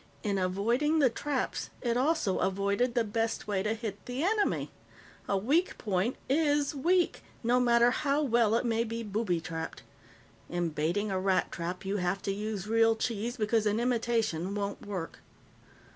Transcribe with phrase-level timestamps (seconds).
[0.23, 4.71] In avoiding the traps, it also avoided the best way to hit the enemy.
[5.29, 9.83] A weak point is weak, no matter how well it may be booby trapped.
[10.49, 14.83] In baiting a rat trap, you have to use real cheese because an imitation won't
[14.87, 15.19] work.